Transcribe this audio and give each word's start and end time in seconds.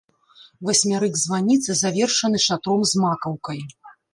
Васьмярык 0.69 1.19
званіцы 1.25 1.77
завершаны 1.83 2.37
шатром 2.47 2.81
з 2.93 3.07
макаўкай. 3.07 3.59